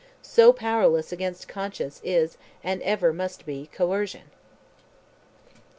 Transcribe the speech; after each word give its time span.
So 0.23 0.51
powerless 0.51 1.11
against 1.11 1.47
conscience 1.47 2.01
is 2.03 2.35
and 2.63 2.81
ever 2.81 3.13
must 3.13 3.45
be 3.45 3.69
coercion! 3.71 4.31